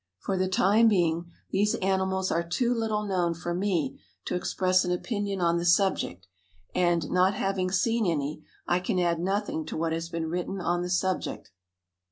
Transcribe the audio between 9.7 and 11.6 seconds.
what has been written on the subject.